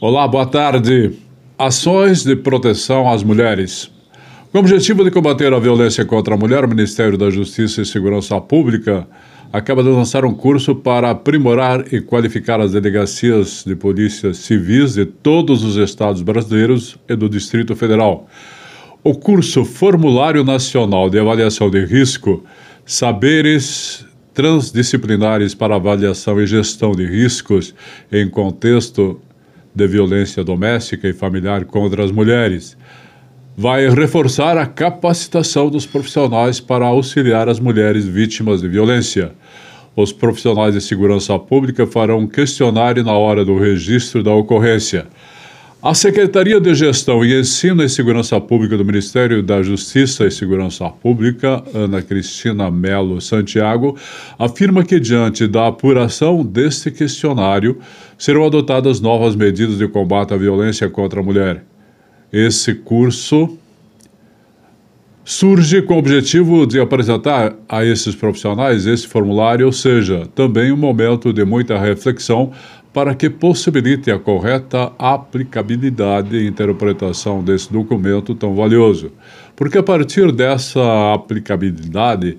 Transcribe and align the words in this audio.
Olá, 0.00 0.28
boa 0.28 0.46
tarde. 0.46 1.10
Ações 1.58 2.22
de 2.22 2.36
proteção 2.36 3.10
às 3.10 3.24
mulheres. 3.24 3.90
Com 4.52 4.58
o 4.58 4.60
objetivo 4.60 5.02
de 5.02 5.10
combater 5.10 5.52
a 5.52 5.58
violência 5.58 6.04
contra 6.04 6.34
a 6.34 6.38
mulher, 6.38 6.64
o 6.64 6.68
Ministério 6.68 7.18
da 7.18 7.28
Justiça 7.30 7.82
e 7.82 7.84
Segurança 7.84 8.40
Pública 8.40 9.08
acaba 9.52 9.82
de 9.82 9.88
lançar 9.88 10.24
um 10.24 10.32
curso 10.32 10.76
para 10.76 11.10
aprimorar 11.10 11.92
e 11.92 12.00
qualificar 12.00 12.60
as 12.60 12.70
delegacias 12.70 13.64
de 13.66 13.74
polícias 13.74 14.36
civis 14.36 14.94
de 14.94 15.04
todos 15.04 15.64
os 15.64 15.74
estados 15.74 16.22
brasileiros 16.22 16.96
e 17.08 17.16
do 17.16 17.28
Distrito 17.28 17.74
Federal. 17.74 18.28
O 19.02 19.16
curso 19.16 19.64
Formulário 19.64 20.44
Nacional 20.44 21.10
de 21.10 21.18
Avaliação 21.18 21.68
de 21.68 21.84
Risco 21.84 22.44
Saberes 22.86 24.06
Transdisciplinares 24.32 25.56
para 25.56 25.74
Avaliação 25.74 26.40
e 26.40 26.46
Gestão 26.46 26.92
de 26.92 27.04
Riscos 27.04 27.74
em 28.12 28.30
Contexto 28.30 29.20
de 29.78 29.86
violência 29.86 30.42
doméstica 30.42 31.08
e 31.08 31.12
familiar 31.12 31.64
contra 31.64 32.04
as 32.04 32.10
mulheres. 32.10 32.76
Vai 33.56 33.88
reforçar 33.88 34.58
a 34.58 34.66
capacitação 34.66 35.70
dos 35.70 35.86
profissionais 35.86 36.58
para 36.58 36.84
auxiliar 36.84 37.48
as 37.48 37.60
mulheres 37.60 38.04
vítimas 38.04 38.60
de 38.60 38.68
violência. 38.68 39.32
Os 39.94 40.12
profissionais 40.12 40.74
de 40.74 40.80
segurança 40.80 41.38
pública 41.38 41.86
farão 41.86 42.18
um 42.20 42.26
questionário 42.26 43.04
na 43.04 43.12
hora 43.12 43.44
do 43.44 43.56
registro 43.56 44.22
da 44.22 44.32
ocorrência. 44.32 45.06
A 45.80 45.94
Secretaria 45.94 46.60
de 46.60 46.74
Gestão 46.74 47.24
e 47.24 47.38
Ensino 47.38 47.84
e 47.84 47.88
Segurança 47.88 48.40
Pública 48.40 48.76
do 48.76 48.84
Ministério 48.84 49.44
da 49.44 49.62
Justiça 49.62 50.26
e 50.26 50.30
Segurança 50.30 50.88
Pública, 50.88 51.62
Ana 51.72 52.02
Cristina 52.02 52.68
Melo 52.68 53.20
Santiago, 53.20 53.96
afirma 54.36 54.82
que, 54.82 54.98
diante 54.98 55.46
da 55.46 55.68
apuração 55.68 56.44
deste 56.44 56.90
questionário, 56.90 57.78
serão 58.18 58.44
adotadas 58.44 59.00
novas 59.00 59.36
medidas 59.36 59.78
de 59.78 59.86
combate 59.86 60.34
à 60.34 60.36
violência 60.36 60.90
contra 60.90 61.20
a 61.20 61.22
mulher. 61.22 61.64
Esse 62.32 62.74
curso 62.74 63.56
surge 65.28 65.82
com 65.82 65.96
o 65.96 65.98
objetivo 65.98 66.66
de 66.66 66.80
apresentar 66.80 67.54
a 67.68 67.84
esses 67.84 68.14
profissionais 68.14 68.86
esse 68.86 69.06
formulário, 69.06 69.66
ou 69.66 69.72
seja, 69.72 70.26
também 70.34 70.72
um 70.72 70.76
momento 70.76 71.34
de 71.34 71.44
muita 71.44 71.78
reflexão 71.78 72.50
para 72.94 73.14
que 73.14 73.28
possibilite 73.28 74.10
a 74.10 74.18
correta 74.18 74.90
aplicabilidade 74.98 76.34
e 76.34 76.48
interpretação 76.48 77.44
desse 77.44 77.70
documento 77.70 78.34
tão 78.34 78.54
valioso. 78.54 79.12
Porque 79.54 79.76
a 79.76 79.82
partir 79.82 80.32
dessa 80.32 81.12
aplicabilidade, 81.12 82.38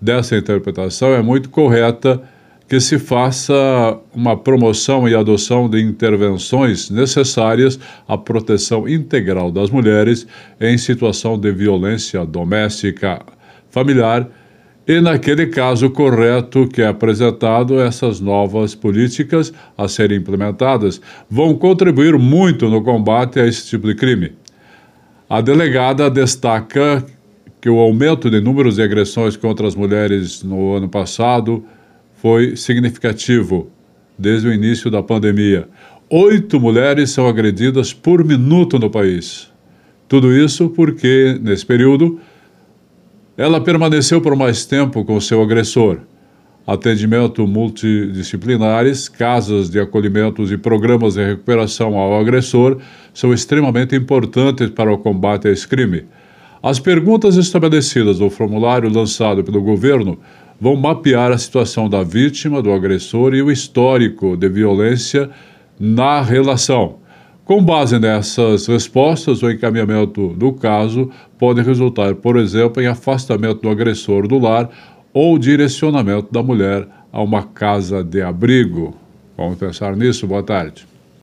dessa 0.00 0.34
interpretação, 0.34 1.12
é 1.12 1.20
muito 1.20 1.50
correta 1.50 2.22
que 2.70 2.78
se 2.78 3.00
faça 3.00 3.98
uma 4.14 4.36
promoção 4.36 5.08
e 5.08 5.14
adoção 5.16 5.68
de 5.68 5.82
intervenções 5.82 6.88
necessárias 6.88 7.80
à 8.06 8.16
proteção 8.16 8.88
integral 8.88 9.50
das 9.50 9.70
mulheres 9.70 10.24
em 10.60 10.78
situação 10.78 11.36
de 11.36 11.50
violência 11.50 12.24
doméstica, 12.24 13.22
familiar 13.70 14.28
e, 14.86 15.00
naquele 15.00 15.48
caso 15.48 15.90
correto 15.90 16.68
que 16.68 16.80
é 16.80 16.86
apresentado, 16.86 17.80
essas 17.80 18.20
novas 18.20 18.72
políticas 18.72 19.52
a 19.76 19.88
serem 19.88 20.18
implementadas 20.18 21.00
vão 21.28 21.56
contribuir 21.56 22.16
muito 22.16 22.68
no 22.68 22.84
combate 22.84 23.40
a 23.40 23.46
esse 23.48 23.66
tipo 23.66 23.88
de 23.88 23.96
crime. 23.96 24.30
A 25.28 25.40
delegada 25.40 26.08
destaca 26.08 27.04
que 27.60 27.68
o 27.68 27.80
aumento 27.80 28.30
de 28.30 28.40
números 28.40 28.76
de 28.76 28.82
agressões 28.82 29.36
contra 29.36 29.66
as 29.66 29.74
mulheres 29.74 30.44
no 30.44 30.74
ano 30.76 30.88
passado 30.88 31.64
foi 32.20 32.54
significativo 32.54 33.70
desde 34.18 34.46
o 34.46 34.52
início 34.52 34.90
da 34.90 35.02
pandemia. 35.02 35.68
Oito 36.10 36.60
mulheres 36.60 37.10
são 37.10 37.26
agredidas 37.26 37.94
por 37.94 38.22
minuto 38.24 38.78
no 38.78 38.90
país. 38.90 39.50
Tudo 40.06 40.36
isso 40.36 40.68
porque, 40.68 41.38
nesse 41.40 41.64
período, 41.64 42.20
ela 43.38 43.60
permaneceu 43.60 44.20
por 44.20 44.36
mais 44.36 44.66
tempo 44.66 45.04
com 45.04 45.18
seu 45.18 45.40
agressor. 45.40 46.00
Atendimento 46.66 47.46
multidisciplinares, 47.46 49.08
casas 49.08 49.70
de 49.70 49.80
acolhimentos 49.80 50.52
e 50.52 50.58
programas 50.58 51.14
de 51.14 51.24
recuperação 51.24 51.96
ao 51.96 52.20
agressor 52.20 52.78
são 53.14 53.32
extremamente 53.32 53.96
importantes 53.96 54.68
para 54.68 54.92
o 54.92 54.98
combate 54.98 55.48
a 55.48 55.50
esse 55.50 55.66
crime. 55.66 56.04
As 56.62 56.78
perguntas 56.78 57.36
estabelecidas 57.36 58.20
no 58.20 58.28
formulário 58.28 58.92
lançado 58.92 59.42
pelo 59.42 59.62
governo 59.62 60.18
vão 60.60 60.76
mapear 60.76 61.32
a 61.32 61.38
situação 61.38 61.88
da 61.88 62.02
vítima, 62.02 62.60
do 62.60 62.72
agressor 62.72 63.34
e 63.34 63.42
o 63.42 63.50
histórico 63.50 64.36
de 64.36 64.48
violência 64.48 65.30
na 65.78 66.20
relação. 66.20 67.00
Com 67.44 67.64
base 67.64 67.98
nessas 67.98 68.66
respostas, 68.66 69.42
o 69.42 69.50
encaminhamento 69.50 70.28
do 70.34 70.52
caso 70.52 71.10
pode 71.38 71.62
resultar, 71.62 72.14
por 72.14 72.36
exemplo, 72.36 72.82
em 72.82 72.86
afastamento 72.86 73.62
do 73.62 73.70
agressor 73.70 74.28
do 74.28 74.38
lar 74.38 74.70
ou 75.12 75.38
direcionamento 75.38 76.32
da 76.32 76.42
mulher 76.42 76.86
a 77.12 77.20
uma 77.22 77.42
casa 77.42 78.04
de 78.04 78.22
abrigo. 78.22 78.94
Vamos 79.36 79.58
pensar 79.58 79.96
nisso? 79.96 80.26
Boa 80.26 80.42
tarde. 80.42 80.89